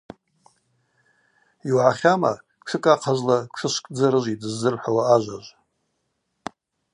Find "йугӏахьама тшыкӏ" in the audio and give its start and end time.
1.67-2.89